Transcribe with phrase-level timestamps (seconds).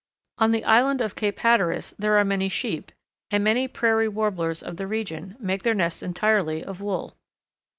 [0.39, 2.91] On the island of Cape Hatteras there are many sheep,
[3.29, 7.17] and many Prairie Warblers of the region make their nests entirely of wool.